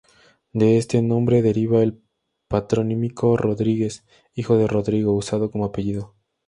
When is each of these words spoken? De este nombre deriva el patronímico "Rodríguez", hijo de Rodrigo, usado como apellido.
De 0.51 0.77
este 0.79 1.03
nombre 1.03 1.43
deriva 1.43 1.83
el 1.83 2.01
patronímico 2.47 3.37
"Rodríguez", 3.37 4.03
hijo 4.33 4.57
de 4.57 4.65
Rodrigo, 4.65 5.13
usado 5.15 5.51
como 5.51 5.63
apellido. 5.65 6.15